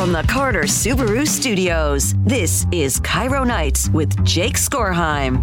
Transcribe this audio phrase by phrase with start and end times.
[0.00, 2.14] from the Carter Subaru Studios.
[2.24, 5.42] This is KIRO Nights with Jake Skorheim.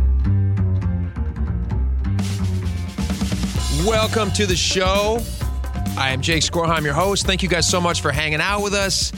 [3.85, 5.19] Welcome to the show.
[5.95, 7.27] I am Jake Skorheim, your host.
[7.27, 9.11] Thank you guys so much for hanging out with us.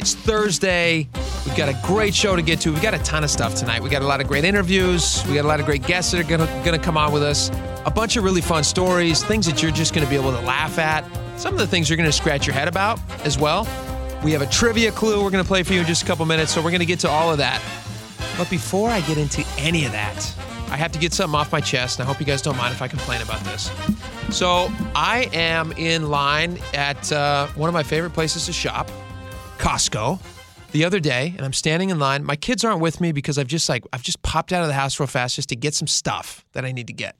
[0.00, 1.08] It's Thursday.
[1.46, 2.72] We've got a great show to get to.
[2.72, 3.84] We've got a ton of stuff tonight.
[3.84, 5.24] We got a lot of great interviews.
[5.28, 7.48] We got a lot of great guests that are gonna, gonna come on with us.
[7.86, 10.80] A bunch of really fun stories, things that you're just gonna be able to laugh
[10.80, 11.04] at.
[11.38, 13.68] Some of the things you're gonna scratch your head about as well.
[14.22, 16.52] We have a trivia clue we're gonna play for you in just a couple minutes,
[16.52, 17.62] so we're gonna get to all of that.
[18.36, 20.34] But before I get into any of that,
[20.68, 22.74] I have to get something off my chest, and I hope you guys don't mind
[22.74, 23.70] if I complain about this.
[24.30, 28.90] So, I am in line at uh, one of my favorite places to shop,
[29.58, 30.20] Costco,
[30.72, 32.22] the other day, and I'm standing in line.
[32.22, 34.74] My kids aren't with me because I've just like I've just popped out of the
[34.74, 37.16] house real fast just to get some stuff that I need to get.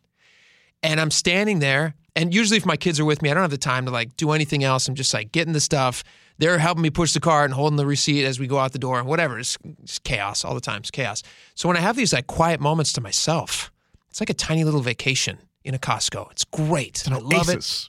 [0.83, 3.51] And I'm standing there, and usually if my kids are with me, I don't have
[3.51, 4.87] the time to like do anything else.
[4.87, 6.05] I'm just like getting the stuff.
[6.41, 8.79] They're helping me push the cart and holding the receipt as we go out the
[8.79, 9.39] door and whatever.
[9.39, 10.79] It's, it's chaos all the time.
[10.79, 11.23] It's chaos.
[11.55, 13.71] So when I have these like quiet moments to myself,
[14.09, 16.31] it's like a tiny little vacation in a Costco.
[16.31, 17.05] It's great.
[17.07, 17.89] I love it.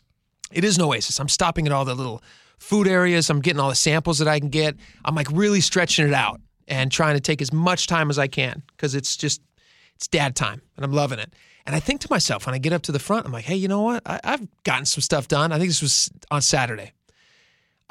[0.52, 1.18] It is an oasis.
[1.18, 2.22] I'm stopping at all the little
[2.60, 3.30] food areas.
[3.30, 4.76] I'm getting all the samples that I can get.
[5.06, 8.28] I'm like really stretching it out and trying to take as much time as I
[8.28, 9.42] can because it's just
[9.96, 11.34] it's dad time and I'm loving it.
[11.66, 13.56] And I think to myself when I get up to the front, I'm like, hey,
[13.56, 14.04] you know what?
[14.06, 15.54] I, I've gotten some stuff done.
[15.54, 16.92] I think this was on Saturday.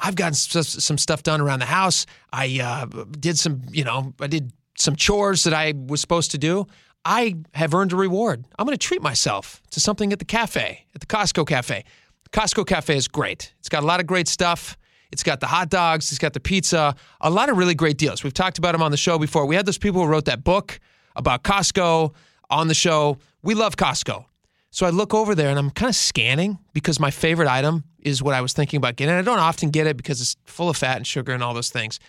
[0.01, 2.07] I've gotten some stuff done around the house.
[2.33, 6.39] I uh, did some, you know, I did some chores that I was supposed to
[6.39, 6.65] do.
[7.05, 8.45] I have earned a reward.
[8.57, 11.85] I'm going to treat myself to something at the cafe, at the Costco cafe.
[12.31, 13.53] Costco cafe is great.
[13.59, 14.77] It's got a lot of great stuff.
[15.11, 18.23] It's got the hot dogs, it's got the pizza, a lot of really great deals.
[18.23, 19.45] We've talked about them on the show before.
[19.45, 20.79] We had those people who wrote that book
[21.17, 22.13] about Costco
[22.49, 23.17] on the show.
[23.43, 24.23] We love Costco.
[24.71, 28.23] So I look over there and I'm kind of scanning because my favorite item is
[28.23, 29.13] what I was thinking about getting.
[29.13, 31.53] And I don't often get it because it's full of fat and sugar and all
[31.53, 31.99] those things.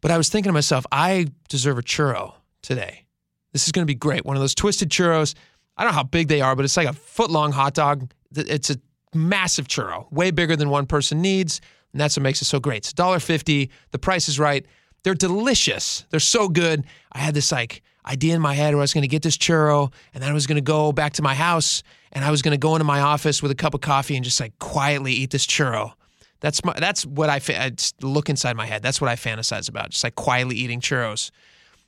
[0.00, 3.04] But I was thinking to myself, I deserve a churro today.
[3.52, 4.24] This is going to be great.
[4.26, 5.34] One of those twisted churros.
[5.76, 8.10] I don't know how big they are, but it's like a foot long hot dog.
[8.36, 8.76] It's a
[9.14, 11.60] massive churro, way bigger than one person needs.
[11.92, 12.78] And that's what makes it so great.
[12.78, 13.70] It's $1.50.
[13.92, 14.66] The price is right.
[15.04, 16.04] They're delicious.
[16.10, 16.84] They're so good.
[17.12, 19.36] I had this like idea in my head where I was going to get this
[19.36, 21.82] churro and then I was going to go back to my house
[22.12, 24.24] and I was going to go into my office with a cup of coffee and
[24.24, 25.92] just like quietly eat this churro.
[26.40, 27.72] That's my, that's what I I
[28.02, 28.82] look inside my head.
[28.82, 29.90] That's what I fantasize about.
[29.90, 31.30] Just like quietly eating churros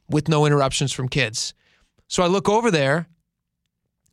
[0.09, 1.53] with no interruptions from kids.
[2.09, 3.07] So I look over there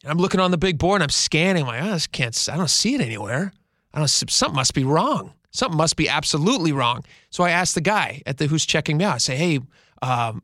[0.04, 1.64] and I'm looking on the big board and I'm scanning.
[1.64, 3.54] I'm like, oh, this can't, I don't see it anywhere.
[3.94, 5.34] I don't, something must be wrong.
[5.52, 7.06] Something must be absolutely wrong.
[7.30, 9.16] So I asked the guy at the who's checking me out.
[9.16, 9.60] I say, hey,
[10.02, 10.42] um,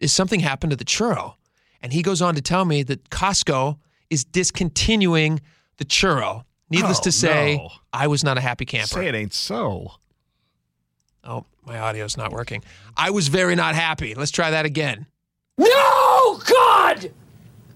[0.00, 1.34] is something happened to the churro?
[1.82, 3.78] And he goes on to tell me that Costco
[4.10, 5.40] is discontinuing
[5.78, 6.44] the churro.
[6.68, 7.68] Needless Oh, to say, no.
[7.92, 8.86] I was not a happy camper.
[8.88, 9.92] Say it ain't so.
[11.24, 12.62] Oh, my audio's not working.
[12.96, 14.14] I was very not happy.
[14.14, 15.06] Let's try that again.
[15.58, 17.10] No, God!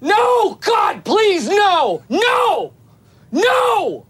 [0.01, 2.03] No, God, please, no!
[2.09, 2.73] No!
[3.33, 4.06] No!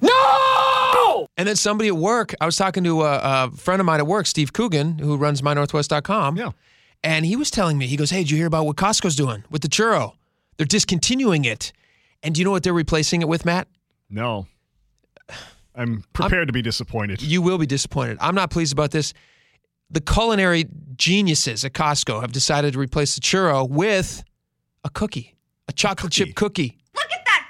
[0.00, 1.26] No!
[1.36, 4.06] And then somebody at work, I was talking to a, a friend of mine at
[4.06, 6.36] work, Steve Coogan, who runs mynorthwest.com.
[6.36, 6.50] Yeah.
[7.06, 9.44] And he was telling me, he goes, Hey, did you hear about what Costco's doing
[9.48, 10.14] with the churro?
[10.56, 11.72] They're discontinuing it.
[12.24, 13.68] And do you know what they're replacing it with, Matt?
[14.10, 14.48] No.
[15.76, 17.22] I'm prepared to be disappointed.
[17.22, 18.18] You will be disappointed.
[18.20, 19.14] I'm not pleased about this.
[19.88, 20.64] The culinary
[20.96, 24.24] geniuses at Costco have decided to replace the churro with
[24.82, 25.36] a cookie,
[25.68, 26.76] a chocolate chip cookie.
[26.92, 27.48] Look at that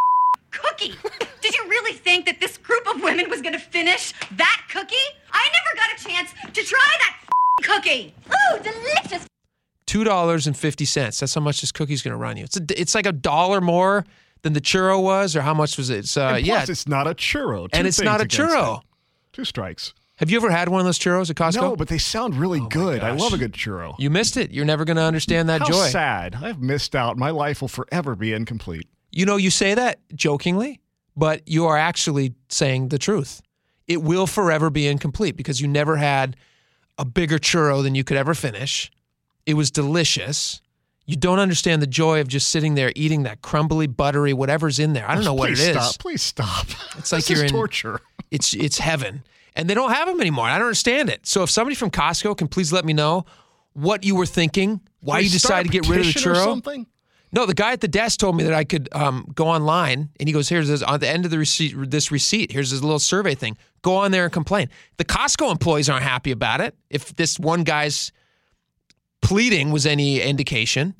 [0.50, 0.94] cookie.
[1.42, 4.96] Did you really think that this group of women was going to finish that cookie?
[5.30, 7.16] I never got a chance to try that
[7.62, 8.14] cookie.
[8.30, 9.26] Ooh, delicious.
[9.86, 11.20] two dollars and fifty cents.
[11.20, 12.44] That's how much this cookie's going to run you.
[12.44, 14.04] It's a, it's like a dollar more
[14.42, 15.98] than the churro was, or how much was it?
[16.00, 17.70] It's, uh, and yeah, it's not a churro.
[17.70, 18.78] Two and it's not a churro.
[18.78, 18.84] it.
[19.32, 19.94] Two strikes.
[20.18, 21.60] Have you ever had one of those churros at Costco?
[21.60, 23.02] No, but they sound really good.
[23.02, 23.94] I love a good churro.
[23.98, 24.50] you missed it.
[24.50, 25.66] You're never going to understand that joy.
[25.66, 25.88] How joy.
[25.88, 26.34] sad.
[26.40, 27.18] I've missed out.
[27.18, 28.88] My life will forever be incomplete.
[29.12, 30.80] You know, you say that jokingly,
[31.16, 33.42] but you are actually saying the truth.
[33.86, 36.34] It will forever be incomplete because you never had
[36.98, 38.90] a bigger churro than you could ever finish.
[39.44, 40.60] It was delicious.
[41.04, 44.92] You don't understand the joy of just sitting there eating that crumbly, buttery, whatever's in
[44.92, 45.08] there.
[45.08, 45.76] I don't know what it Please is.
[45.76, 45.98] Stop.
[46.00, 46.66] Please stop.
[46.98, 48.00] It's like you're in- torture.
[48.30, 49.22] It's it's heaven.
[49.54, 50.46] And they don't have them anymore.
[50.46, 51.26] I don't understand it.
[51.26, 53.24] So if somebody from Costco can please let me know
[53.72, 56.84] what you were thinking, why you Please decided to get rid of the churro.
[57.36, 60.26] No, the guy at the desk told me that I could um, go online, and
[60.26, 61.74] he goes, "Here's this, on the end of the receipt.
[61.90, 62.50] This receipt.
[62.50, 63.58] Here's this little survey thing.
[63.82, 66.74] Go on there and complain." The Costco employees aren't happy about it.
[66.88, 68.10] If this one guy's
[69.20, 70.94] pleading was any indication,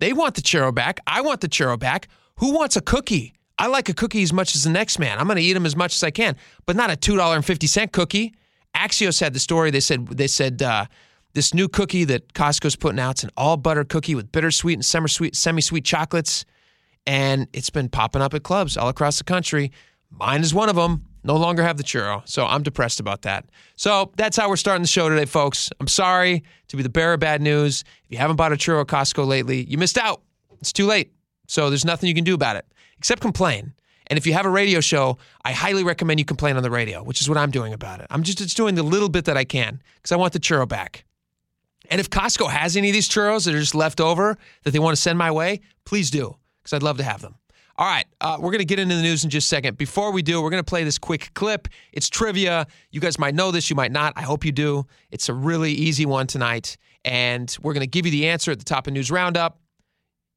[0.00, 0.98] they want the churro back.
[1.06, 2.08] I want the churro back.
[2.38, 3.34] Who wants a cookie?
[3.56, 5.20] I like a cookie as much as the next man.
[5.20, 6.36] I'm going to eat them as much as I can,
[6.66, 8.34] but not a two dollar and fifty cent cookie
[8.74, 9.70] Axios had the story.
[9.70, 10.86] They said they said uh,
[11.38, 13.12] this new cookie that Costco's putting out.
[13.12, 16.44] It's an all butter cookie with bittersweet and semi sweet semi sweet chocolates,
[17.06, 19.70] and it's been popping up at clubs all across the country.
[20.10, 21.04] Mine is one of them.
[21.22, 23.44] No longer have the churro, so I'm depressed about that.
[23.76, 25.70] So that's how we're starting the show today, folks.
[25.78, 27.84] I'm sorry to be the bearer of bad news.
[28.04, 30.22] If you haven't bought a churro at Costco lately, you missed out.
[30.60, 31.12] It's too late.
[31.46, 32.66] So there's nothing you can do about it
[32.98, 33.74] except complain.
[34.08, 37.04] And if you have a radio show, I highly recommend you complain on the radio,
[37.04, 38.08] which is what I'm doing about it.
[38.10, 40.66] I'm just, just doing the little bit that I can because I want the churro
[40.66, 41.04] back.
[41.88, 44.78] And if Costco has any of these churros that are just left over that they
[44.78, 47.36] want to send my way, please do because I'd love to have them.
[47.76, 49.78] All right, uh, we're going to get into the news in just a second.
[49.78, 51.68] Before we do, we're going to play this quick clip.
[51.92, 52.66] It's trivia.
[52.90, 54.14] You guys might know this, you might not.
[54.16, 54.84] I hope you do.
[55.12, 56.76] It's a really easy one tonight.
[57.04, 59.60] And we're going to give you the answer at the top of News Roundup.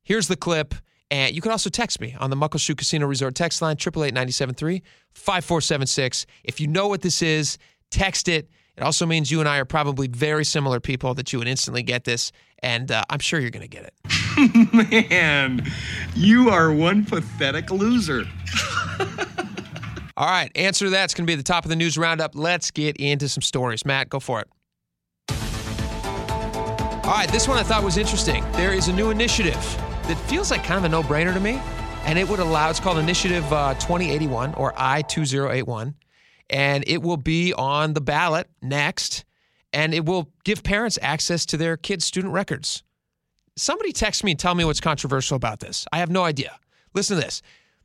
[0.04, 0.76] Here's the clip.
[1.10, 4.84] And you can also text me on the Muckleshoot Casino Resort text line, 888
[5.14, 6.26] 5476.
[6.44, 7.58] If you know what this is,
[7.90, 8.50] text it.
[8.82, 11.84] It also means you and I are probably very similar people that you would instantly
[11.84, 12.32] get this.
[12.64, 15.12] And uh, I'm sure you're going to get it.
[15.12, 15.72] Man,
[16.16, 18.24] you are one pathetic loser.
[20.18, 22.32] All right, answer to that's going to be the top of the news roundup.
[22.34, 23.86] Let's get into some stories.
[23.86, 24.48] Matt, go for it.
[25.30, 28.44] All right, this one I thought was interesting.
[28.54, 29.62] There is a new initiative
[30.08, 31.62] that feels like kind of a no brainer to me,
[32.06, 35.94] and it would allow, it's called Initiative uh, 2081 or I 2081,
[36.52, 39.26] and it will be on the ballot next
[39.74, 42.84] and it will give parents access to their kids' student records.
[43.56, 45.86] Somebody text me and tell me what's controversial about this.
[45.92, 46.60] I have no idea.
[46.94, 47.42] Listen to this.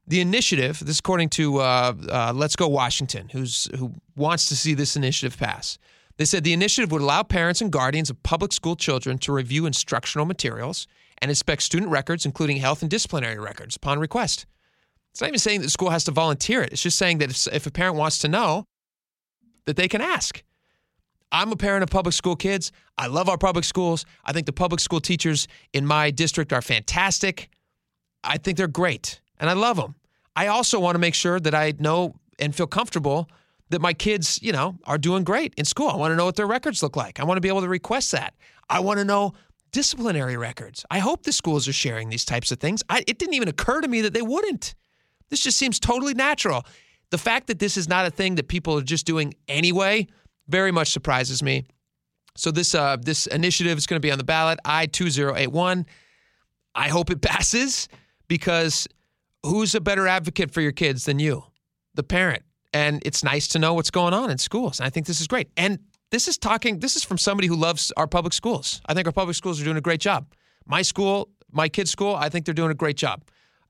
[0.09, 4.75] The initiative, this according to uh, uh, Let's Go Washington, who's who wants to see
[4.75, 5.79] this initiative pass.
[6.17, 9.67] They said the initiative would allow parents and guardians of public school children to review
[9.67, 10.87] instructional materials
[11.19, 14.47] and inspect student records, including health and disciplinary records, upon request.
[15.17, 16.75] It's not even saying that the school has to volunteer it.
[16.75, 18.67] It's just saying that if, if a parent wants to know,
[19.65, 20.43] that they can ask.
[21.33, 22.71] I'm a parent of public school kids.
[22.99, 24.05] I love our public schools.
[24.27, 27.49] I think the public school teachers in my district are fantastic.
[28.25, 29.95] I think they're great and I love them.
[30.37, 33.27] I also want to make sure that I know and feel comfortable
[33.71, 35.89] that my kids, you know, are doing great in school.
[35.89, 37.21] I want to know what their records look like.
[37.21, 38.35] I want to be able to request that.
[38.69, 39.33] I want to know
[39.73, 40.85] disciplinary records.
[40.91, 42.83] I hope the schools are sharing these types of things.
[42.91, 44.75] I, it didn't even occur to me that they wouldn't.
[45.31, 46.65] This just seems totally natural.
[47.11, 50.07] The fact that this is not a thing that people are just doing anyway
[50.49, 51.65] very much surprises me.
[52.37, 54.59] So this uh, this initiative is going to be on the ballot.
[54.65, 55.87] I two zero eight one.
[56.75, 57.89] I hope it passes
[58.29, 58.87] because
[59.43, 61.45] who's a better advocate for your kids than you,
[61.95, 62.43] the parent?
[62.75, 64.81] And it's nice to know what's going on in schools.
[64.81, 65.49] And I think this is great.
[65.57, 65.79] And
[66.11, 66.81] this is talking.
[66.81, 68.83] This is from somebody who loves our public schools.
[68.87, 70.27] I think our public schools are doing a great job.
[70.67, 73.25] My school, my kids' school, I think they're doing a great job.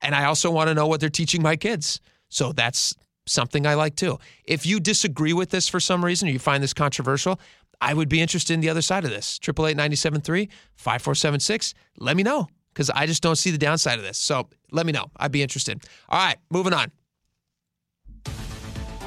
[0.06, 2.00] And I also want to know what they're teaching my kids.
[2.28, 2.94] So that's
[3.26, 4.20] something I like too.
[4.44, 7.40] If you disagree with this for some reason or you find this controversial,
[7.80, 9.40] I would be interested in the other side of this.
[9.42, 11.74] 888 5476.
[11.98, 14.16] Let me know because I just don't see the downside of this.
[14.16, 15.10] So let me know.
[15.16, 15.82] I'd be interested.
[16.08, 16.92] All right, moving on.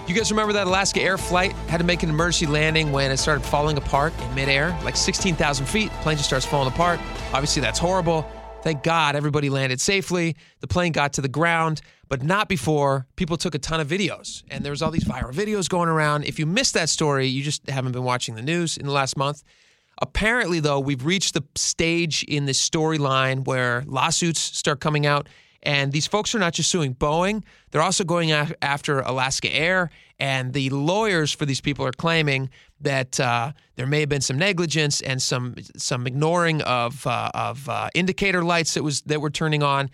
[0.06, 3.18] You guys remember that Alaska Air flight had to make an emergency landing when it
[3.18, 4.78] started falling apart in midair?
[4.84, 7.00] Like 16,000 feet, plane just starts falling apart.
[7.32, 8.30] Obviously, that's horrible.
[8.62, 10.36] Thank God everybody landed safely.
[10.60, 14.44] The plane got to the ground, but not before people took a ton of videos.
[14.50, 16.26] And there was all these viral videos going around.
[16.26, 19.16] If you missed that story, you just haven't been watching the news in the last
[19.16, 19.44] month.
[20.02, 25.28] Apparently, though, we've reached the stage in this storyline where lawsuits start coming out.
[25.64, 29.90] And these folks are not just suing Boeing, they're also going after Alaska Air.
[30.20, 32.50] And the lawyers for these people are claiming
[32.82, 37.70] that uh, there may have been some negligence and some some ignoring of uh, of
[37.70, 39.90] uh, indicator lights that was that were turning on.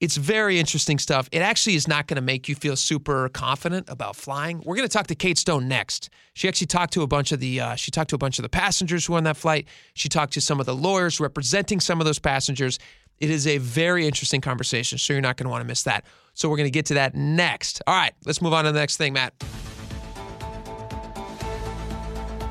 [0.00, 1.28] It's very interesting stuff.
[1.30, 4.60] It actually is not going to make you feel super confident about flying.
[4.64, 6.10] We're going to talk to Kate Stone next.
[6.34, 8.42] She actually talked to a bunch of the uh, she talked to a bunch of
[8.42, 9.68] the passengers who were on that flight.
[9.94, 12.80] She talked to some of the lawyers representing some of those passengers.
[13.22, 16.04] It is a very interesting conversation, so you're not going to want to miss that.
[16.34, 17.80] So we're going to get to that next.
[17.86, 19.32] All right, let's move on to the next thing, Matt.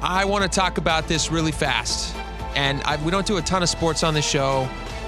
[0.01, 2.15] I want to talk about this really fast.
[2.55, 4.63] And I, we don't do a ton of sports on the show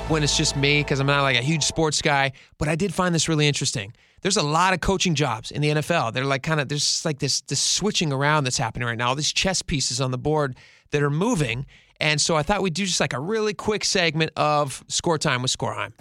[0.09, 2.93] when it's just me because I'm not like a huge sports guy, but I did
[2.93, 3.93] find this really interesting.
[4.21, 6.11] There's a lot of coaching jobs in the NFL.
[6.11, 9.07] They're like kind of there's like this this switching around that's happening right now.
[9.07, 10.57] All these chess pieces on the board
[10.91, 11.65] that are moving.
[11.99, 15.41] And so I thought we'd do just like a really quick segment of score time
[15.41, 15.93] with Scoreheim.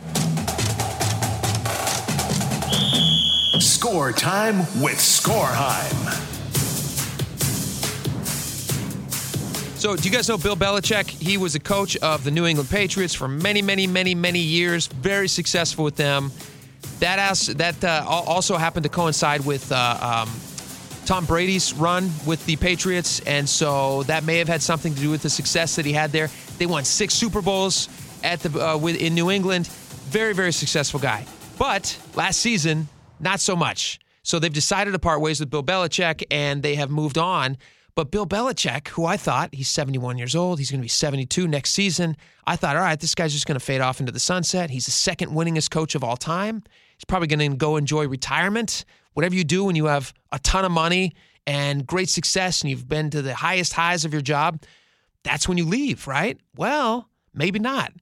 [3.60, 6.30] Score time with Scoreheim.
[9.82, 11.08] So, do you guys know Bill Belichick?
[11.08, 14.86] He was a coach of the New England Patriots for many, many, many, many years.
[14.86, 16.30] Very successful with them.
[17.00, 20.30] That as, that uh, also happened to coincide with uh, um,
[21.04, 25.10] Tom Brady's run with the Patriots, and so that may have had something to do
[25.10, 26.30] with the success that he had there.
[26.58, 27.88] They won six Super Bowls
[28.22, 29.66] at the uh, with, in New England.
[29.66, 31.26] Very, very successful guy.
[31.58, 33.98] But last season, not so much.
[34.22, 37.58] So they've decided to part ways with Bill Belichick, and they have moved on.
[37.94, 41.46] But Bill Belichick, who I thought he's 71 years old, he's going to be 72
[41.46, 42.16] next season.
[42.46, 44.70] I thought, all right, this guy's just going to fade off into the sunset.
[44.70, 46.62] He's the second winningest coach of all time.
[46.96, 48.84] He's probably going to go enjoy retirement.
[49.14, 51.14] Whatever you do when you have a ton of money
[51.46, 54.62] and great success and you've been to the highest highs of your job,
[55.22, 56.38] that's when you leave, right?
[56.56, 57.92] Well, maybe not.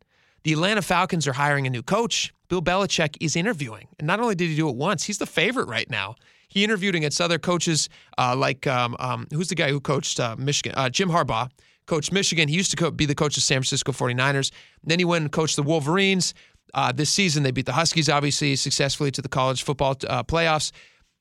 [0.43, 2.33] The Atlanta Falcons are hiring a new coach.
[2.49, 3.89] Bill Belichick is interviewing.
[3.99, 6.17] And not only did he do it once, he's the favorite right now.
[6.49, 7.89] He interviewed against other coaches
[8.19, 10.75] uh, like, um, um, who's the guy who coached uh, Michigan?
[10.77, 11.49] Uh, Jim Harbaugh
[11.87, 12.49] coached Michigan.
[12.49, 14.51] He used to co- be the coach of San Francisco 49ers.
[14.83, 16.35] Then he went and coached the Wolverines.
[16.75, 20.73] Uh, this season, they beat the Huskies, obviously, successfully to the college football uh, playoffs.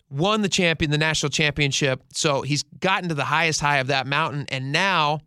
[0.09, 2.01] Won the champion, the national championship.
[2.13, 4.45] So he's gotten to the highest high of that mountain.
[4.49, 5.21] And now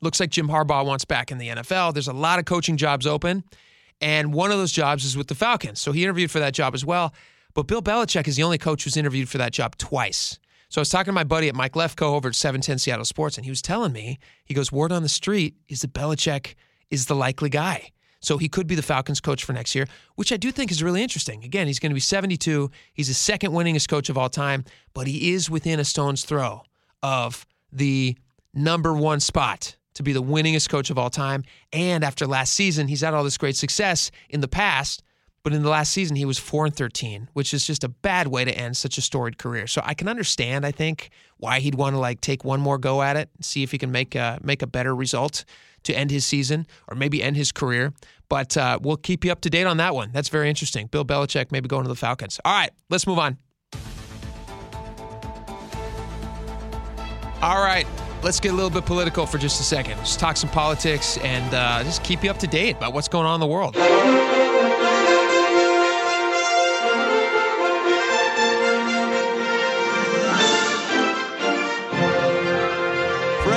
[0.00, 1.94] looks like Jim Harbaugh wants back in the NFL.
[1.94, 3.44] There's a lot of coaching jobs open.
[4.00, 5.80] And one of those jobs is with the Falcons.
[5.80, 7.12] So he interviewed for that job as well.
[7.54, 10.38] But Bill Belichick is the only coach who's interviewed for that job twice.
[10.68, 13.38] So I was talking to my buddy at Mike Lefko over at 710 Seattle Sports,
[13.38, 16.54] and he was telling me, he goes, word on the street is that Belichick
[16.90, 17.90] is the likely guy.
[18.20, 20.82] So he could be the Falcons coach for next year, which I do think is
[20.82, 21.44] really interesting.
[21.44, 22.70] Again, he's going to be 72.
[22.92, 26.62] He's the second winningest coach of all time, but he is within a stone's throw
[27.02, 28.16] of the
[28.52, 31.44] number one spot to be the winningest coach of all time.
[31.72, 35.02] And after last season, he's had all this great success in the past,
[35.42, 38.28] but in the last season he was 4 and 13, which is just a bad
[38.28, 39.66] way to end such a storied career.
[39.66, 43.02] So I can understand, I think, why he'd want to like take one more go
[43.02, 45.44] at it, see if he can make a, make a better result
[45.84, 47.92] to end his season or maybe end his career.
[48.28, 50.10] But uh, we'll keep you up to date on that one.
[50.12, 50.86] That's very interesting.
[50.86, 52.38] Bill Belichick maybe going to the Falcons.
[52.44, 53.38] All right, let's move on.
[57.40, 57.86] All right,
[58.22, 59.96] let's get a little bit political for just a second.
[59.98, 63.26] Just talk some politics and uh, just keep you up to date about what's going
[63.26, 63.76] on in the world.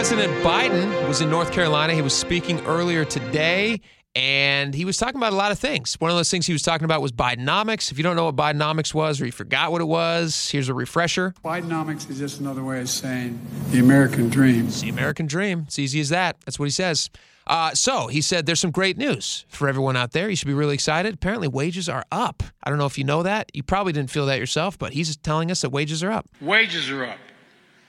[0.01, 1.93] President Biden was in North Carolina.
[1.93, 3.81] He was speaking earlier today,
[4.15, 5.93] and he was talking about a lot of things.
[5.99, 7.91] One of those things he was talking about was Bidenomics.
[7.91, 10.73] If you don't know what Bidenomics was or you forgot what it was, here's a
[10.73, 11.35] refresher.
[11.45, 13.39] Bidenomics is just another way of saying
[13.69, 14.65] the American dream.
[14.65, 15.65] It's the American dream.
[15.67, 16.37] It's easy as that.
[16.45, 17.11] That's what he says.
[17.45, 20.31] Uh, so he said there's some great news for everyone out there.
[20.31, 21.13] You should be really excited.
[21.13, 22.41] Apparently, wages are up.
[22.63, 23.51] I don't know if you know that.
[23.53, 26.27] You probably didn't feel that yourself, but he's telling us that wages are up.
[26.41, 27.19] Wages are up.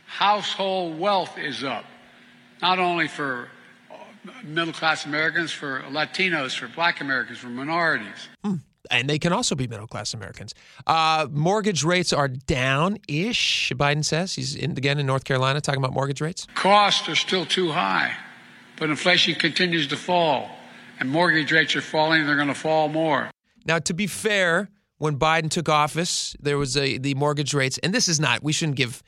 [0.04, 1.86] Household wealth is up.
[2.62, 3.48] Not only for
[4.44, 8.28] middle class Americans, for Latinos, for black Americans, for minorities.
[8.90, 10.54] and they can also be middle class Americans.
[10.86, 14.34] Uh, mortgage rates are down ish, Biden says.
[14.34, 16.46] He's in, again in North Carolina talking about mortgage rates.
[16.54, 18.14] Costs are still too high,
[18.78, 20.48] but inflation continues to fall,
[21.00, 23.30] and mortgage rates are falling, and they're going to fall more.
[23.64, 27.92] Now, to be fair, when Biden took office, there was a the mortgage rates, and
[27.92, 28.42] this is not.
[28.42, 29.02] We shouldn't give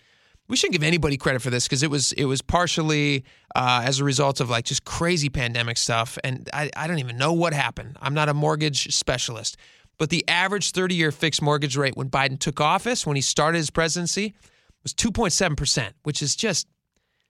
[0.49, 3.25] we shouldn't give anybody credit for this because it was it was partially
[3.55, 7.17] uh, as a result of like just crazy pandemic stuff, and I, I don't even
[7.17, 7.97] know what happened.
[8.01, 9.57] I'm not a mortgage specialist,
[9.99, 13.59] but the average 30 year fixed mortgage rate when Biden took office, when he started
[13.59, 14.35] his presidency,
[14.83, 16.67] was 2.7 percent, which is just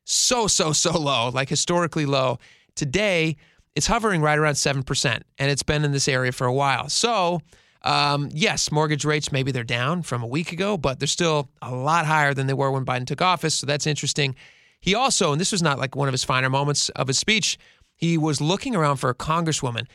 [0.04, 2.38] so so so low, like historically low.
[2.74, 3.36] Today,
[3.76, 6.88] it's hovering right around seven percent, and it's been in this area for a while.
[6.88, 7.40] So.
[7.84, 11.72] Um, yes, mortgage rates maybe they're down from a week ago, but they're still a
[11.72, 13.54] lot higher than they were when Biden took office.
[13.54, 14.34] So that's interesting.
[14.80, 17.58] He also, and this was not like one of his finer moments of his speech,
[17.94, 19.86] he was looking around for a congresswoman.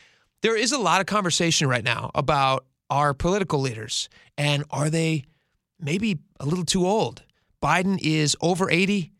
[0.42, 5.24] There is a lot of conversation right now about our political leaders and are they
[5.78, 7.22] maybe a little too old?
[7.62, 9.12] Biden is over 80.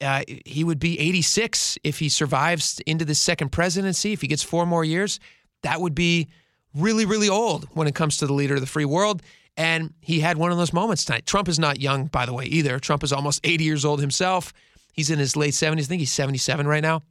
[0.00, 4.12] Uh, he would be 86 if he survives into the second presidency.
[4.12, 5.20] If he gets four more years,
[5.62, 6.28] that would be
[6.74, 9.22] really, really old when it comes to the leader of the free world.
[9.56, 11.26] And he had one of those moments tonight.
[11.26, 12.78] Trump is not young, by the way, either.
[12.78, 14.52] Trump is almost 80 years old himself.
[14.94, 15.80] He's in his late 70s.
[15.80, 17.02] I think he's 77 right now.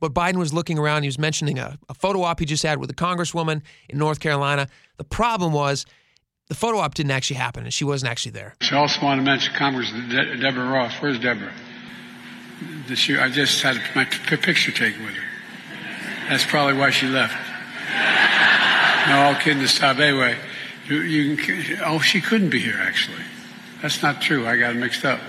[0.00, 1.02] But Biden was looking around.
[1.04, 4.20] He was mentioning a, a photo op he just had with a congresswoman in North
[4.20, 4.68] Carolina.
[4.98, 5.86] The problem was
[6.48, 8.54] the photo op didn't actually happen, and she wasn't actually there.
[8.60, 10.92] She also wanted to mention Congressman De- Deborah Ross.
[11.00, 11.52] Where's Deborah?
[12.88, 16.28] The- She, I just had my p- picture taken with her.
[16.28, 17.34] That's probably why she left.
[19.06, 20.00] No, all kidding aside.
[20.00, 20.36] Anyway,
[20.88, 23.22] you, you can, oh, she couldn't be here actually.
[23.82, 24.46] That's not true.
[24.46, 25.20] I got it mixed up.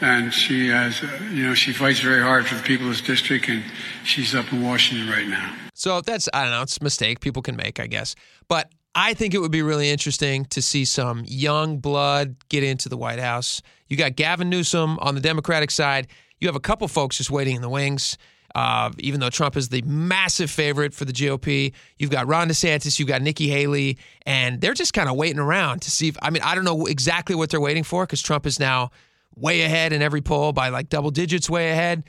[0.00, 3.00] And she has, uh, you know, she fights very hard for the people of this
[3.00, 3.62] district, and
[4.04, 5.54] she's up in Washington right now.
[5.72, 8.14] So that's, I don't know, it's a mistake people can make, I guess.
[8.48, 12.88] But I think it would be really interesting to see some young blood get into
[12.88, 13.62] the White House.
[13.88, 16.08] You got Gavin Newsom on the Democratic side.
[16.40, 18.18] You have a couple folks just waiting in the wings.
[18.54, 22.98] Uh, even though Trump is the massive favorite for the GOP, you've got Ron DeSantis,
[22.98, 26.16] you've got Nikki Haley, and they're just kind of waiting around to see if.
[26.22, 28.90] I mean, I don't know exactly what they're waiting for because Trump is now
[29.34, 32.04] way ahead in every poll by like double digits, way ahead.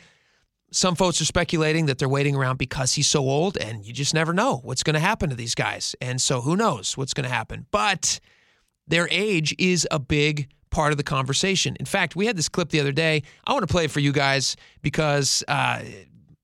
[0.72, 4.14] Some folks are speculating that they're waiting around because he's so old, and you just
[4.14, 5.96] never know what's going to happen to these guys.
[6.02, 7.66] And so who knows what's going to happen.
[7.72, 8.20] But
[8.88, 11.78] their age is a big part of the conversation.
[11.80, 13.24] In fact, we had this clip the other day.
[13.48, 15.82] I want to play it for you guys because uh,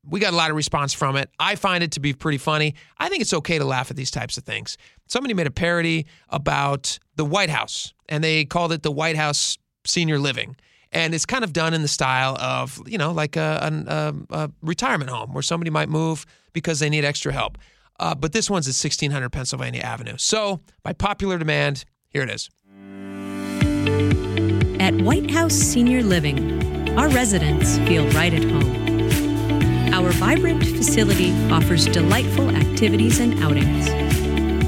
[0.08, 1.30] we got a lot of response from it.
[1.40, 2.76] I find it to be pretty funny.
[2.98, 4.78] I think it's okay to laugh at these types of things.
[5.08, 9.58] Somebody made a parody about the White House, and they called it the White House
[9.86, 10.56] Senior Living.
[10.92, 14.52] And it's kind of done in the style of, you know, like a, a, a
[14.62, 17.58] retirement home where somebody might move because they need extra help.
[18.00, 20.16] Uh, but this one's at 1600 Pennsylvania Avenue.
[20.18, 22.50] So, by popular demand, here it is.
[24.82, 28.81] At White House Senior Living, our residents feel right at home.
[30.02, 33.88] Our vibrant facility offers delightful activities and outings,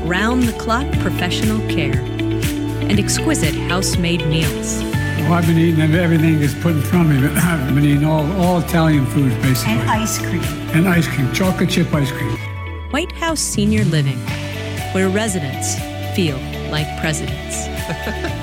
[0.04, 4.84] round the clock professional care, and exquisite house made meals.
[4.84, 7.28] Well, I've been eating everything that's put in front of me.
[7.28, 9.74] but I've been eating all, all Italian foods, basically.
[9.74, 10.44] And ice cream.
[10.75, 12.38] And ice cream, chocolate chip ice cream.
[12.92, 14.20] White House Senior Living,
[14.94, 15.80] where residents
[16.16, 16.38] feel
[16.70, 17.68] like presidents.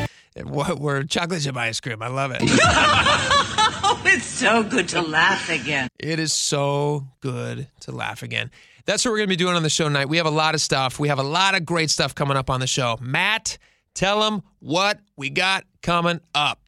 [0.43, 2.03] What were chocolate chip ice cream?
[2.03, 2.41] I love it.
[4.05, 5.89] it's so good to laugh again.
[5.99, 8.51] It is so good to laugh again.
[8.87, 10.09] That's what we're going to be doing on the show tonight.
[10.09, 10.99] We have a lot of stuff.
[10.99, 12.99] We have a lot of great stuff coming up on the show.
[13.01, 13.59] Matt,
[13.95, 16.61] tell them what we got coming up.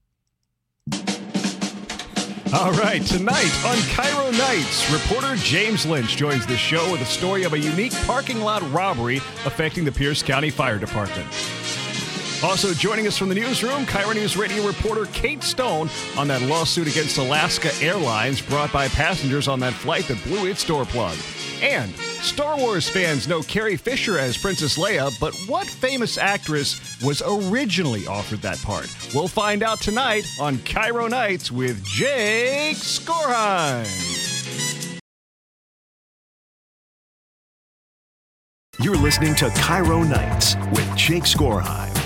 [2.55, 7.45] All right, tonight on KIRO Nights, reporter James Lynch joins the show with a story
[7.45, 11.27] of a unique parking lot robbery affecting the Pierce County Fire Department.
[12.45, 16.89] Also joining us from the newsroom, KIRO News Radio reporter Kate Stone on that lawsuit
[16.89, 21.17] against Alaska Airlines brought by passengers on that flight that blew its door plug.
[21.63, 27.23] And Star Wars fans know Carrie Fisher as Princess Leia, but what famous actress was
[27.25, 28.93] originally offered that part?
[29.15, 33.87] We'll find out tonight on KIRO Nights with Jake Skorheim.
[38.81, 42.02] You're listening to KIRO Nights with Jake Skorheim.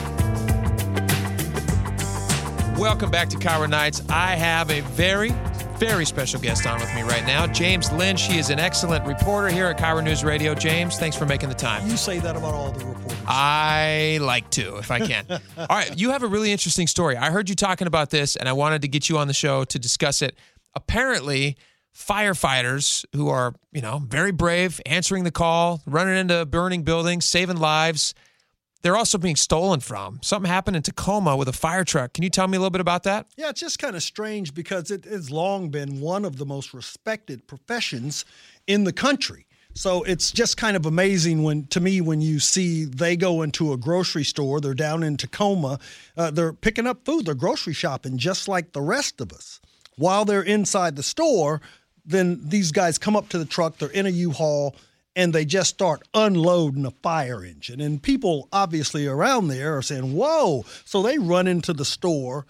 [2.79, 4.03] Welcome back to KIRO Nights.
[4.11, 5.31] I have a very,
[5.79, 8.25] very special guest on with me right now, James Lynch.
[8.25, 10.55] He is an excellent reporter here at KIRO News Radio.
[10.55, 11.89] James, thanks for making the time.
[11.89, 13.19] You say that about all the reporters.
[13.27, 15.25] I like to, if I can.
[15.57, 17.17] all right, you have a really interesting story.
[17.17, 19.65] I heard you talking about this, and I wanted to get you on the show
[19.65, 20.37] to discuss it.
[20.75, 21.57] Apparently,
[21.95, 27.57] firefighters who are, you know, very brave, answering the call, running into burning buildings, saving
[27.57, 28.13] lives,
[28.83, 30.21] they're also being stolen from.
[30.23, 32.13] Something happened in Tacoma with a fire truck.
[32.13, 33.27] Can you tell me a little bit about that?
[33.37, 36.73] Yeah, it's just kind of strange because it has long been one of the most
[36.73, 38.25] respected professions
[38.67, 39.47] in the country.
[39.75, 43.75] So it's just kind of amazing when, to me, when you see they go into
[43.75, 45.79] a grocery store, they're down in Tacoma,
[46.17, 49.61] uh, they're picking up food, they're grocery shopping just like the rest of us.
[49.99, 51.61] While they're inside the store,
[52.07, 54.75] then these guys come up to the truck, they're in a U-Haul,
[55.17, 57.81] and they just start unloading a fire engine.
[57.81, 60.65] And people obviously around there are saying, Whoa.
[60.85, 62.47] So they run into the store,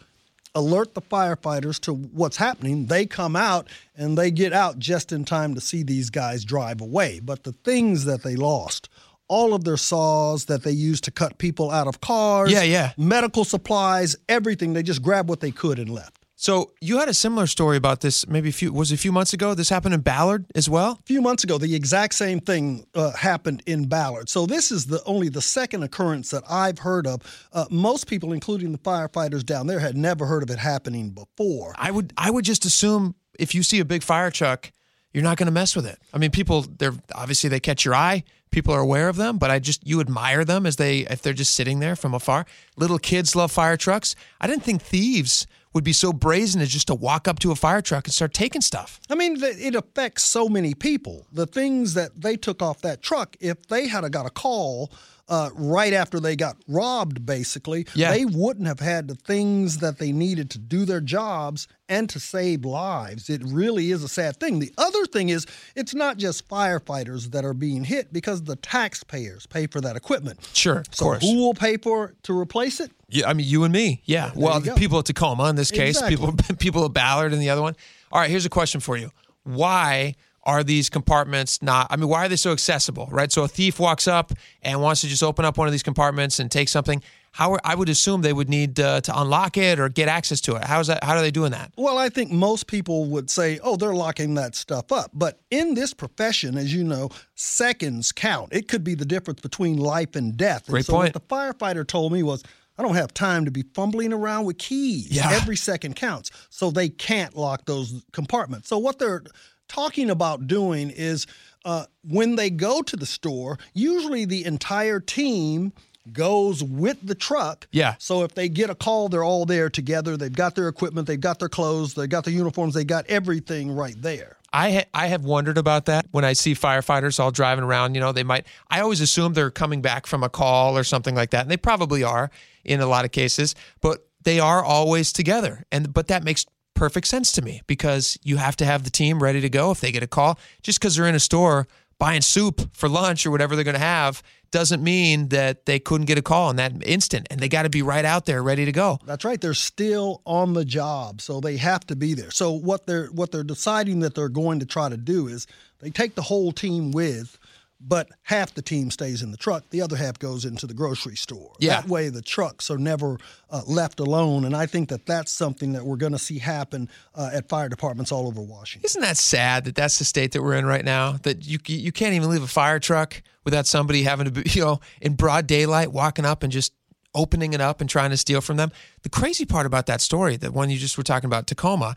[0.55, 2.87] alert the firefighters to what's happening.
[2.87, 6.81] They come out and they get out just in time to see these guys drive
[6.81, 7.21] away.
[7.21, 8.89] But the things that they lost,
[9.29, 12.93] all of their saws that they used to cut people out of cars, Yeah, yeah.
[12.97, 16.26] medical supplies, everything, they just grabbed what they could and left.
[16.39, 19.11] So you had a similar story about this maybe a few was it a few
[19.11, 19.55] months ago.
[19.55, 20.99] This happened in Ballard as well.
[21.01, 24.29] A few months ago, the exact same thing uh, happened in Ballard.
[24.29, 27.49] So this is the only the second occurrence that I've heard of.
[27.55, 31.75] Uh, most people, including the firefighters down there, had never heard of it happening before.
[31.79, 34.71] I would I would just assume if you see a big fire truck,
[35.15, 35.99] you're not going to mess with it.
[36.13, 38.25] I mean, people they're obviously they catch your eye.
[38.51, 41.33] People are aware of them, but I just you admire them as they if they're
[41.33, 42.45] just sitting there from afar.
[42.77, 44.15] Little kids love fire trucks.
[44.39, 47.55] I didn't think thieves would be so brazen as just to walk up to a
[47.55, 48.99] fire truck and start taking stuff.
[49.11, 51.27] I mean, it affects so many people.
[51.33, 54.91] The things that they took off that truck, if they had a, got a call
[55.29, 58.13] uh, right after they got robbed, basically, Yeah.
[58.13, 62.21] they wouldn't have had the things that they needed to do their jobs and to
[62.21, 63.29] save lives.
[63.29, 64.61] It really is a sad thing.
[64.61, 69.47] The other thing is, it's not just firefighters that are being hit because the taxpayers
[69.47, 70.49] pay for that equipment.
[70.53, 71.23] Sure, of So course.
[71.23, 72.93] who will pay for to replace it?
[73.09, 74.03] Yeah, I mean you and me.
[74.05, 74.31] Yeah.
[74.35, 76.17] there well, the people at Tacoma in this case, Exactly.
[76.17, 77.75] people people at Ballard in the other one.
[78.13, 79.11] All right, here's a question for you.
[79.45, 80.15] Why
[80.47, 81.89] are these compartments not?
[81.91, 83.31] I mean, why are they so accessible, right?
[83.31, 84.33] So a thief walks up
[84.63, 87.03] and wants to just open up one of these compartments and take something.
[87.33, 90.41] How are- I would assume they would need uh, to unlock it or get access
[90.43, 90.65] to it.
[90.65, 91.05] How is that?
[91.05, 91.73] How are they doing that?
[91.77, 95.11] Well, I think most people would say, oh, they're locking that stuff up.
[95.13, 98.51] But in this profession, as you know, seconds count.
[98.53, 100.67] It could be the difference between life and death.
[100.67, 101.15] Great and so point.
[101.15, 102.43] What the firefighter told me was,
[102.79, 105.11] I don't have time to be fumbling around with keys.
[105.11, 105.31] Yeah.
[105.33, 106.31] Every second counts.
[106.51, 108.69] So they can't lock those compartments.
[108.69, 109.25] So what they're
[109.69, 111.27] talking about doing is
[111.65, 115.73] uh, when they go to the store, usually the entire team
[116.13, 117.67] goes with the truck.
[117.73, 117.97] Yeah.
[117.99, 120.17] So if they get a call, they're all there together.
[120.17, 123.75] They've got their equipment, they've got their clothes, they've got their uniforms, they got everything
[123.75, 124.37] right there.
[124.53, 127.95] I ha- I have wondered about that when I see firefighters all driving around.
[127.95, 128.47] You know, they might.
[128.71, 131.57] I always assume they're coming back from a call or something like that, and they
[131.57, 132.31] probably are
[132.65, 133.55] in a lot of cases.
[133.81, 138.37] But they are always together, and but that makes perfect sense to me because you
[138.37, 140.39] have to have the team ready to go if they get a call.
[140.63, 141.67] Just because they're in a store
[141.99, 146.07] buying soup for lunch or whatever they're going to have doesn't mean that they couldn't
[146.07, 148.65] get a call in that instant, and they got to be right out there ready
[148.65, 148.99] to go.
[149.05, 149.41] That's right.
[149.41, 152.31] They're still on the job, so they have to be there.
[152.31, 155.47] So what they're what they're deciding that they're going to try to do is
[155.81, 157.39] they take the whole team with,
[157.81, 159.69] but half the team stays in the truck.
[159.71, 161.53] The other half goes into the grocery store.
[161.59, 161.81] Yeah.
[161.81, 163.19] That way, the trucks are never
[163.51, 164.45] uh, left alone.
[164.45, 167.69] And I think that that's something that we're going to see happen uh, at fire
[167.69, 168.87] departments all over Washington.
[168.87, 171.13] Isn't that sad that that's the state that we're in right now?
[171.23, 174.63] That you you can't even leave a fire truck without somebody having to be, you
[174.63, 176.73] know, in broad daylight walking up and just
[177.15, 178.71] opening it up and trying to steal from them.
[179.03, 181.95] The crazy part about that story, the one you just were talking about, Tacoma.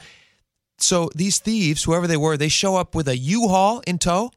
[0.77, 4.31] So these thieves, whoever they were, they show up with a U-Haul in tow.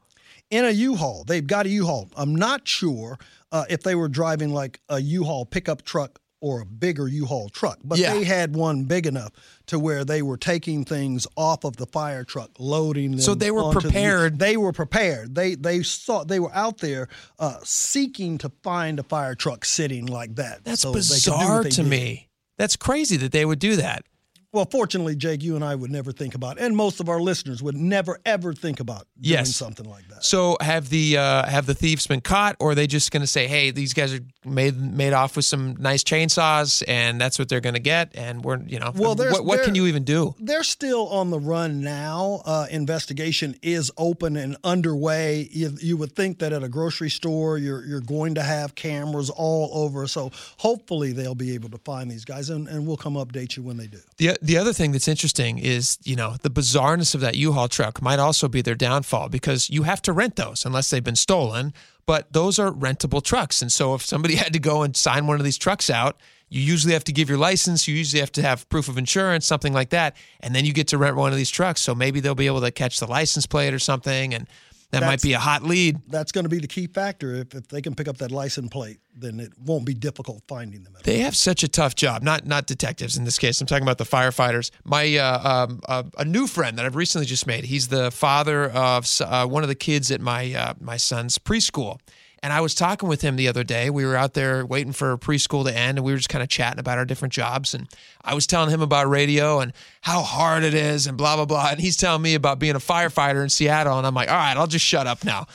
[0.52, 1.24] In a U-Haul.
[1.26, 2.10] They've got a U-Haul.
[2.16, 3.18] I'm not sure
[3.50, 7.78] uh, if they were driving like a U-Haul pickup truck or a bigger U-Haul truck,
[7.84, 8.12] but Yeah.
[8.14, 9.30] they had one big enough
[9.66, 13.20] to where they were taking things off of the fire truck, loading them.
[13.20, 14.38] So they were onto the- prepared.
[14.40, 15.34] they were prepared.
[15.36, 20.04] They they saw they were out there uh, seeking to find a fire truck sitting
[20.06, 20.64] like that.
[20.64, 21.86] That's so they could do what bizarre to did.
[21.86, 22.28] me.
[22.58, 24.04] That's crazy that they would do that.
[24.52, 27.62] Well, fortunately, Jake, you and I would never think about, and most of our listeners
[27.62, 29.56] would never ever think about doing Yes.
[29.56, 30.22] something like that.
[30.24, 33.26] So have the uh, have the thieves been caught, or are they just going to
[33.26, 37.48] say, "Hey, these guys are made made off with some nice chainsaws, and that's what
[37.48, 38.10] they're going to get"?
[38.14, 40.34] And we're, you know, Well, what, what can you even do?
[40.38, 42.42] They're still on the run now.
[42.44, 45.48] Uh, investigation is open and underway.
[45.50, 49.30] You, you would think that at a grocery store, you're you're going to have cameras
[49.30, 50.06] all over.
[50.06, 53.62] So hopefully they'll be able to find these guys, and, and we'll come update you
[53.62, 53.98] when they do.
[54.18, 58.02] The the other thing that's interesting is, you know, the bizarreness of that U-Haul truck
[58.02, 61.72] might also be their downfall because you have to rent those unless they've been stolen.
[62.04, 65.38] But those are rentable trucks, and so if somebody had to go and sign one
[65.38, 67.86] of these trucks out, you usually have to give your license.
[67.86, 70.88] You usually have to have proof of insurance, something like that, and then you get
[70.88, 71.80] to rent one of these trucks.
[71.80, 74.48] So maybe they'll be able to catch the license plate or something, and
[74.92, 75.98] that might be a hot lead.
[76.08, 77.34] That's going to be the key factor.
[77.34, 80.82] If, if they can pick up that license plate, then it won't be difficult finding
[80.82, 80.94] them.
[81.02, 82.22] They have such a tough job.
[82.22, 83.60] Not not detectives in this case.
[83.60, 84.70] I'm talking about the firefighters.
[84.84, 87.64] My uh, um, uh, a new friend that I've recently just made.
[87.64, 91.98] He's the father of uh, one of the kids at my uh, my son's preschool.
[92.42, 93.88] And I was talking with him the other day.
[93.88, 96.48] We were out there waiting for preschool to end, and we were just kind of
[96.48, 97.72] chatting about our different jobs.
[97.72, 97.88] And
[98.24, 101.70] I was telling him about radio and how hard it is, and blah blah blah.
[101.70, 103.96] And he's telling me about being a firefighter in Seattle.
[103.96, 105.46] And I'm like, all right, I'll just shut up now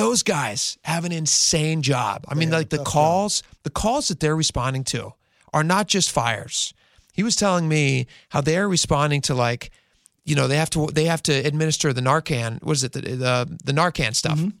[0.00, 2.24] those guys have an insane job.
[2.26, 5.12] I mean, like the calls, the calls that they're responding to
[5.52, 6.72] are not just fires.
[7.12, 9.70] He was telling me how they're responding to like,
[10.24, 12.62] you know, they have to they have to administer the Narcan.
[12.62, 12.92] What is it?
[12.92, 14.38] The the, the Narcan stuff.
[14.38, 14.56] Mm-hmm.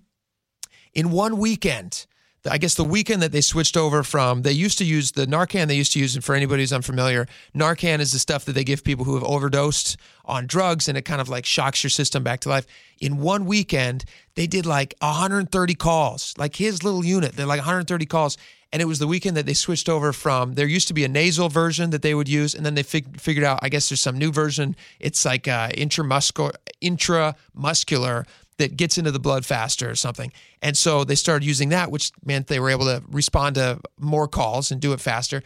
[0.94, 2.06] In one weekend,
[2.48, 5.66] I guess the weekend that they switched over from, they used to use the Narcan
[5.66, 8.64] they used to use, and for anybody who's unfamiliar, Narcan is the stuff that they
[8.64, 12.22] give people who have overdosed on drugs and it kind of like shocks your system
[12.22, 12.66] back to life.
[12.98, 14.04] In one weekend,
[14.36, 18.38] they did like 130 calls, like his little unit, they're like 130 calls.
[18.72, 21.08] And it was the weekend that they switched over from, there used to be a
[21.08, 24.00] nasal version that they would use, and then they fig- figured out, I guess there's
[24.00, 24.76] some new version.
[25.00, 28.26] It's like uh, intramuscular, intramuscular
[28.60, 30.32] that gets into the blood faster or something.
[30.62, 34.28] And so they started using that, which meant they were able to respond to more
[34.28, 35.42] calls and do it faster.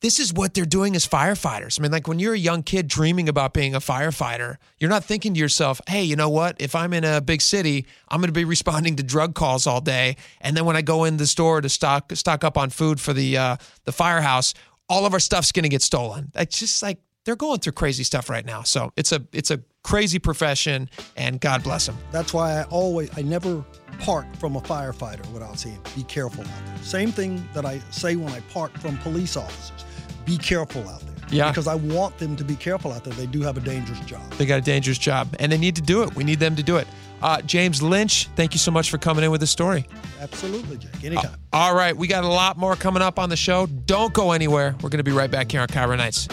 [0.00, 1.78] This is what they're doing as firefighters.
[1.78, 5.04] I mean, like when you're a young kid dreaming about being a firefighter, you're not
[5.04, 6.60] thinking to yourself, hey, you know what?
[6.60, 9.80] If I'm in a big city, I'm going to be responding to drug calls all
[9.80, 10.16] day.
[10.40, 13.12] And then when I go in the store to stock stock up on food for
[13.12, 14.54] the uh, the firehouse,
[14.88, 16.32] all of our stuff's going to get stolen.
[16.34, 18.62] It's just like they're going through crazy stuff right now.
[18.62, 21.96] So it's a it's a crazy profession, and God bless them.
[22.10, 23.64] That's why I always, I never
[24.00, 26.78] park from a firefighter without saying, be careful out there.
[26.82, 29.84] Same thing that I say when I park from police officers.
[30.24, 31.08] Be careful out there.
[31.30, 31.50] Yeah.
[31.50, 33.14] Because I want them to be careful out there.
[33.14, 34.30] They do have a dangerous job.
[34.32, 36.14] They got a dangerous job, and they need to do it.
[36.14, 36.86] We need them to do it.
[37.22, 39.86] Uh, James Lynch, thank you so much for coming in with the story.
[40.20, 41.04] Absolutely, Jake.
[41.04, 41.36] Anytime.
[41.52, 43.66] All right, we got a lot more coming up on the show.
[43.66, 44.74] Don't go anywhere.
[44.82, 46.28] We're going to be right back here on KIRO Nights.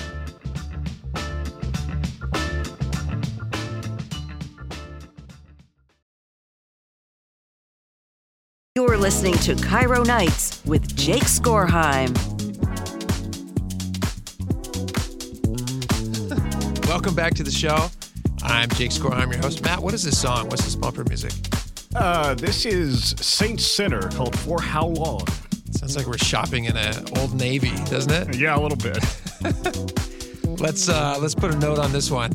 [8.80, 12.16] You're listening to KIRO Nights with Jake Skorheim.
[16.88, 17.90] Welcome back to the show.
[18.42, 19.66] I'm Jake Skorheim, your host.
[19.66, 20.48] Matt, what is this song?
[20.48, 21.34] What's this bumper music?
[21.94, 25.28] Uh, this is Saint Sinner called For How Long?
[25.72, 28.38] Sounds like we're shopping in an old Navy, doesn't it?
[28.38, 29.04] Yeah, a little bit.
[30.62, 32.32] let's uh, let's put a note on this one,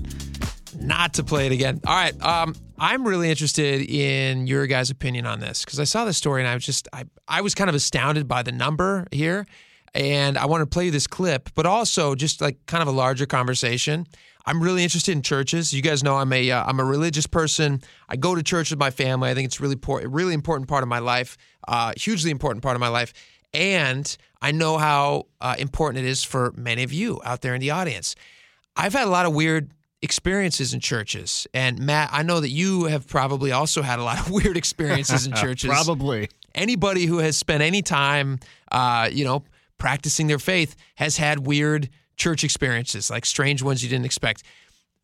[0.79, 1.81] not to play it again.
[1.87, 6.05] All right, um, I'm really interested in your guys' opinion on this because I saw
[6.05, 9.07] this story and I was just I I was kind of astounded by the number
[9.13, 9.47] here,
[9.95, 12.93] and I want to play you this clip, but also just like kind of a
[12.93, 14.07] larger conversation.
[14.47, 15.73] I'm really interested in churches.
[15.73, 17.81] You guys know I'm a am uh, a religious person.
[18.09, 19.31] I go to church with my family.
[19.31, 22.77] I think it's really important, really important part of my life, uh, hugely important part
[22.77, 23.15] of my life.
[23.55, 27.61] And I know how uh, important it is for many of you out there in
[27.61, 28.17] the audience.
[28.77, 29.71] I've had a lot of weird
[30.05, 34.21] experiences in churches, and Matt, I know that you have probably also had a lot
[34.21, 35.71] of weird experiences in churches.
[35.71, 38.39] probably anybody who has spent any time,
[38.71, 39.43] uh, you know,
[39.79, 44.45] practicing their faith has had weird church experiences, like strange ones you didn't expect.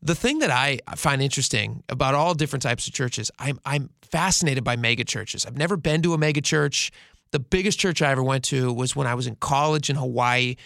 [0.02, 4.64] The thing that I find interesting about all different types of churches, I'm I'm fascinated
[4.64, 5.44] by mega churches.
[5.44, 6.90] I've never been to a mega church.
[7.32, 10.56] The biggest church I ever went to was when I was in college in Hawaii,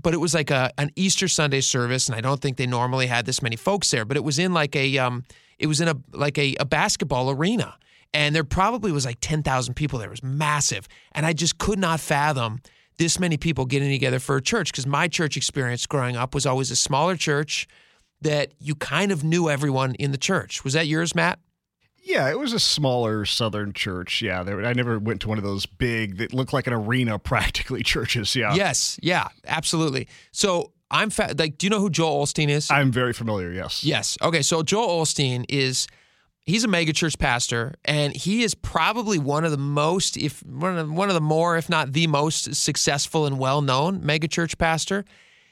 [0.00, 3.06] but it was like a an Easter Sunday service, and I don't think they normally
[3.06, 4.04] had this many folks there.
[4.04, 5.24] But it was in like a um,
[5.58, 7.76] it was in a like a, a basketball arena,
[8.14, 10.08] and there probably was like ten thousand people there.
[10.08, 12.60] It was massive, and I just could not fathom
[12.98, 16.46] this many people getting together for a church because my church experience growing up was
[16.46, 17.66] always a smaller church
[18.20, 20.62] that you kind of knew everyone in the church.
[20.62, 21.38] Was that yours, Matt?
[22.02, 24.22] Yeah, it was a smaller southern church.
[24.22, 27.18] Yeah, there, I never went to one of those big that looked like an arena
[27.20, 28.34] practically churches.
[28.34, 28.54] Yeah.
[28.54, 28.98] Yes.
[29.02, 29.28] Yeah.
[29.46, 30.08] Absolutely.
[30.32, 32.70] So I'm fa- like, do you know who Joel Osteen is?
[32.70, 33.52] I'm very familiar.
[33.52, 33.84] Yes.
[33.84, 34.18] Yes.
[34.20, 34.42] Okay.
[34.42, 35.86] So Joel Osteen is
[36.44, 40.90] he's a megachurch pastor, and he is probably one of the most, if one of,
[40.92, 45.04] one of the more, if not the most successful and well known megachurch pastor.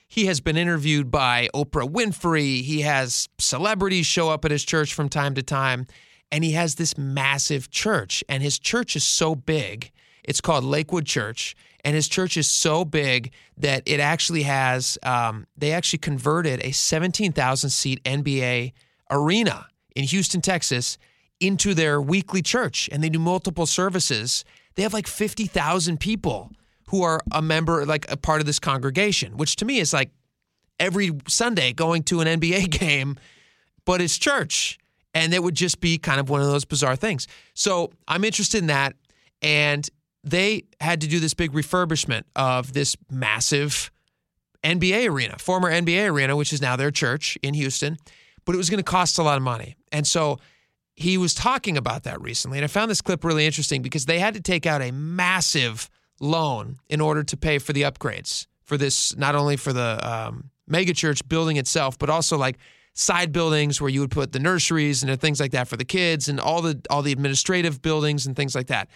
[0.09, 2.63] He has been interviewed by Oprah Winfrey.
[2.63, 5.87] He has celebrities show up at his church from time to time,
[6.33, 8.23] and he has this massive church.
[8.29, 9.91] And his church is so big.
[10.23, 14.99] It's called Lakewood Church, and his church is so big that it actually has.
[15.03, 18.73] Um, they actually converted a 17,000 seat NBA
[19.11, 19.67] arena
[19.97, 20.99] in Houston, Texas,
[21.41, 24.45] into their weekly church and they do multiple services.
[24.75, 26.53] They have like 50,000 people
[26.89, 30.11] who are a member, like a part of this congregation, which to me is like
[30.79, 33.19] every Sunday going to an NBA game,
[33.85, 34.79] but it's church.
[35.15, 37.27] And it would just be kind of one of those bizarre things.
[37.55, 38.95] So I'm interested in that.
[39.43, 39.89] And
[40.23, 43.91] they had to do this big refurbishment of this massive
[44.63, 47.97] NBA arena, former NBA arena, which is now their church in Houston
[48.45, 49.77] but it was going to cost a lot of money.
[49.93, 50.39] And so
[50.97, 52.59] he was talking about that recently.
[52.59, 55.89] And I found this clip really interesting because they had to take out a massive
[56.21, 60.51] loan in order to pay for the upgrades for this, not only for the um,
[60.71, 62.59] megachurch building itself, but also like
[63.01, 66.29] side buildings where you would put the nurseries and things like that for the kids
[66.29, 68.89] and all the all the administrative buildings and things like that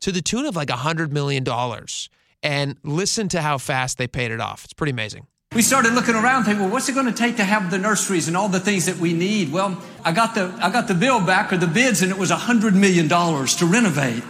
[0.00, 2.10] to the tune of like a hundred million dollars
[2.42, 6.16] and listen to how fast they paid it off it's pretty amazing we started looking
[6.16, 8.60] around thinking, well, what's it going to take to have the nurseries and all the
[8.60, 9.50] things that we need?
[9.50, 12.30] Well, I got the, I got the bill back or the bids and it was
[12.30, 14.22] $100 million to renovate.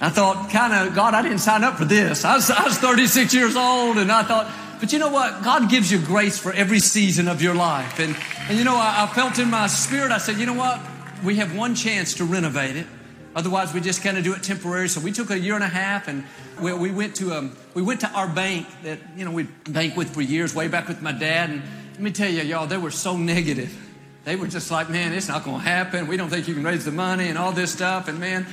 [0.00, 2.24] I thought, kind of, God, I didn't sign up for this.
[2.24, 5.42] I was, I was 36 years old and I thought, but you know what?
[5.42, 7.98] God gives you grace for every season of your life.
[7.98, 8.16] And,
[8.48, 10.80] and you know, I, I felt in my spirit, I said, you know what?
[11.24, 12.86] We have one chance to renovate it.
[13.34, 14.88] Otherwise, we just kind of do it temporary.
[14.88, 16.24] So we took a year and a half and
[16.60, 19.94] we, we went to um, we went to our bank that you know we bank
[19.94, 21.50] with for years, way back with my dad.
[21.50, 21.62] And
[21.92, 23.76] let me tell you, y'all, they were so negative.
[24.24, 26.06] They were just like, man, it's not going to happen.
[26.06, 28.08] We don't think you can raise the money and all this stuff.
[28.08, 28.46] And man,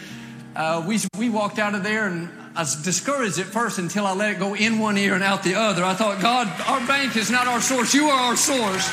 [0.56, 4.14] uh, we we walked out of there and I was discouraged at first until I
[4.14, 5.84] let it go in one ear and out the other.
[5.84, 7.96] I thought, God, our bank is not our source.
[7.96, 8.92] You are our source.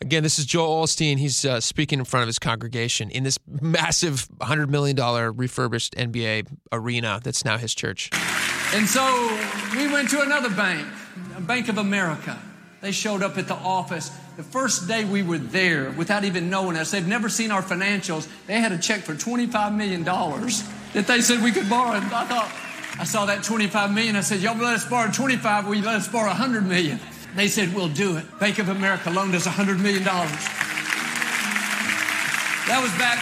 [0.00, 1.18] Again, this is Joel Osteen.
[1.18, 4.96] He's uh, speaking in front of his congregation in this massive $100 million
[5.36, 8.10] refurbished NBA arena that's now his church.
[8.72, 9.04] And so
[9.76, 10.86] we went to another bank,
[11.40, 12.40] Bank of America.
[12.80, 14.10] They showed up at the office.
[14.36, 18.28] The first day we were there, without even knowing us, they've never seen our financials.
[18.46, 21.92] They had a check for $25 million that they said we could borrow.
[21.92, 22.52] I thought,
[22.98, 24.16] I saw that 25 million.
[24.16, 26.98] I said, y'all let us borrow 25, will you let us borrow 100 million?
[27.34, 28.24] They said, we'll do it.
[28.38, 30.02] Bank of America loaned us $100 million.
[32.66, 33.20] That was back,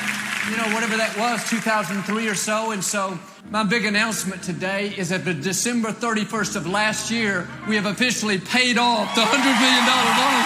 [0.48, 2.70] you know, whatever that was, 2003 or so.
[2.70, 3.18] And so
[3.50, 8.38] my big announcement today is that the December 31st of last year, we have officially
[8.38, 10.44] paid off the $100 million loan.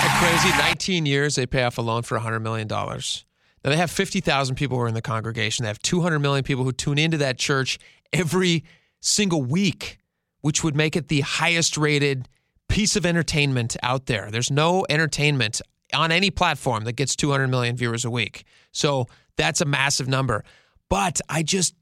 [0.00, 0.56] That crazy.
[0.56, 2.68] 19 years, they pay off a loan for $100 million.
[3.68, 5.64] Now, they have 50,000 people who are in the congregation.
[5.64, 7.78] They have 200 million people who tune into that church
[8.14, 8.64] every
[9.00, 9.98] single week,
[10.40, 12.30] which would make it the highest rated
[12.70, 14.30] piece of entertainment out there.
[14.30, 15.60] There's no entertainment
[15.92, 18.44] on any platform that gets 200 million viewers a week.
[18.72, 20.44] So that's a massive number.
[20.88, 21.74] But I just,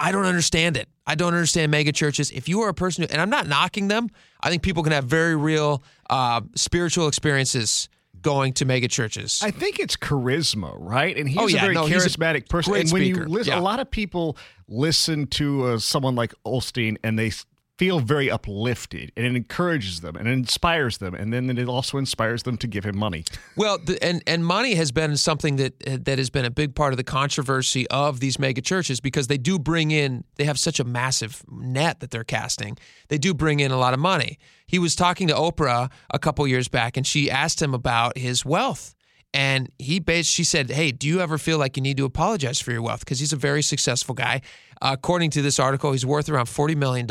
[0.00, 0.88] I don't understand it.
[1.06, 2.32] I don't understand mega churches.
[2.32, 4.08] If you are a person, who, and I'm not knocking them,
[4.40, 7.88] I think people can have very real uh, spiritual experiences
[8.22, 9.40] going to mega churches.
[9.42, 11.16] I think it's charisma, right?
[11.16, 12.72] And he's Oh, yeah, a very no, he's a charismatic person.
[12.72, 13.22] great And when speaker.
[13.22, 13.58] you listen, Yeah.
[13.58, 14.36] a lot of people
[14.68, 17.32] listen to uh, someone like Osteen and they
[17.82, 21.16] feel very uplifted and it encourages them and it inspires them.
[21.16, 23.24] And then it also inspires them to give him money.
[23.54, 26.92] Well, the, and and money has been something that that has been a big part
[26.92, 30.80] of the controversy of these mega churches because they do bring in they have such
[30.80, 32.78] a massive net that they're casting.
[33.08, 34.38] They do bring in a lot of money.
[34.66, 38.44] He was talking to Oprah a couple years back, and she asked him about his
[38.44, 38.94] wealth.
[39.34, 42.60] And he based, she said, Hey, do you ever feel like you need to apologize
[42.60, 43.00] for your wealth?
[43.00, 44.40] Because he's a very successful guy.
[44.80, 47.06] Uh, according to this article, he's worth around $40 million.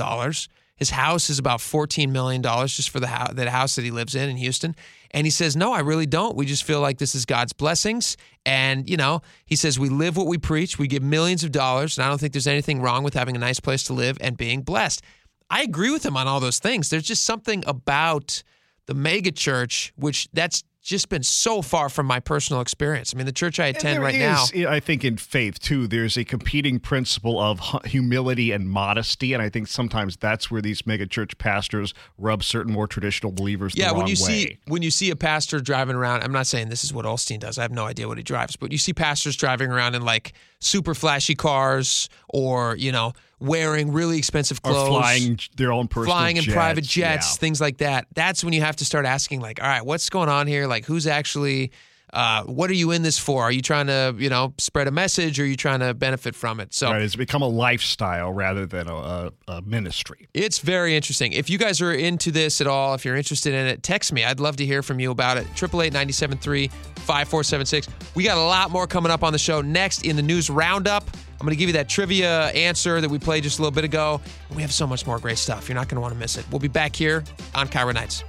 [0.81, 4.15] His house is about $14 million just for the house, that house that he lives
[4.15, 4.75] in in Houston.
[5.11, 6.35] And he says, No, I really don't.
[6.35, 8.17] We just feel like this is God's blessings.
[8.47, 10.79] And, you know, he says, We live what we preach.
[10.79, 11.99] We give millions of dollars.
[11.99, 14.35] And I don't think there's anything wrong with having a nice place to live and
[14.35, 15.03] being blessed.
[15.51, 16.89] I agree with him on all those things.
[16.89, 18.41] There's just something about
[18.87, 23.13] the mega church, which that's just been so far from my personal experience.
[23.13, 24.45] I mean, the church I attend right now.
[24.67, 29.49] I think in faith too, there's a competing principle of humility and modesty, and I
[29.49, 33.97] think sometimes that's where these mega church pastors rub certain more traditional believers Yeah, the
[33.99, 34.15] when you way.
[34.15, 37.39] see when you see a pastor driving around, I'm not saying this is what Osteen
[37.39, 37.57] does.
[37.57, 40.33] I have no idea what he drives, but you see pastors driving around in like
[40.59, 46.15] super flashy cars, or you know, wearing really expensive Or clothes, flying their own personal
[46.15, 47.39] flying in jets, private jets, yeah.
[47.39, 48.07] things like that.
[48.13, 50.67] That's when you have to start asking, like, all right, what's going on here?
[50.67, 51.71] Like, who's actually
[52.13, 53.43] uh, what are you in this for?
[53.43, 56.35] Are you trying to, you know, spread a message or are you trying to benefit
[56.35, 56.73] from it?
[56.73, 60.27] So Right, it's become a lifestyle rather than a, a, ministry.
[60.33, 61.33] it's very interesting.
[61.33, 64.23] If you guys are into this at all, if you're interested in it, text me.
[64.23, 65.45] I'd love to hear from you about it.
[65.55, 67.87] 888 5476.
[68.15, 71.09] We got a lot more coming up on the show next in the news roundup.
[71.41, 73.83] I'm going to give you that trivia answer that we played just a little bit
[73.83, 74.21] ago.
[74.55, 75.67] We have so much more great stuff.
[75.67, 76.45] You're not going to want to miss it.
[76.51, 77.23] We'll be back here
[77.55, 78.23] on KIRO Nights.